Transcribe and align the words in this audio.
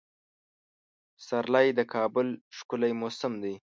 پسرلی 1.15 1.67
د 1.77 1.79
کال 1.93 2.27
ښکلی 2.57 2.91
موسم 3.01 3.33
دی. 3.43 3.55